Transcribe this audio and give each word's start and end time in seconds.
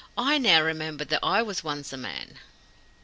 "I 0.17 0.39
now 0.39 0.63
remember 0.63 1.05
that 1.05 1.19
I 1.21 1.43
was 1.43 1.63
once 1.63 1.93
a 1.93 1.97
man." 1.97 2.39